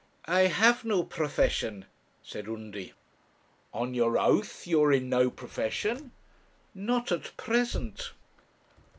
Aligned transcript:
'I 0.25 0.39
have 0.47 0.83
no 0.83 1.03
profession,' 1.03 1.85
said 2.23 2.47
Undy. 2.47 2.93
'On 3.71 3.93
your 3.93 4.17
oath, 4.17 4.65
you 4.65 4.81
are 4.81 4.91
in 4.91 5.09
no 5.09 5.29
profession?' 5.29 6.11
'Not 6.73 7.11
at 7.11 7.37
present.' 7.37 8.11